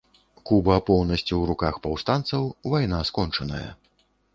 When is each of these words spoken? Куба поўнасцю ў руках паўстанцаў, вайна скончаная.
Куба 0.51 0.77
поўнасцю 0.87 1.27
ў 1.37 1.43
руках 1.51 1.79
паўстанцаў, 1.85 2.51
вайна 2.77 3.07
скончаная. 3.13 3.67